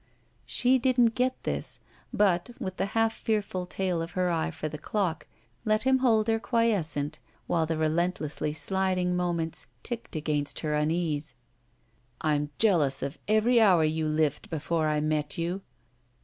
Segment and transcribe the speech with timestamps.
[0.47, 1.79] She didn't get this,
[2.11, 5.27] but, with the half fearful tail of her eye for the clock,
[5.63, 11.35] let him hold her quiescent, while the relentlessly sliding moments ticked against her unease.
[12.19, 15.61] "I'm jealous of every hour you lived before I met you."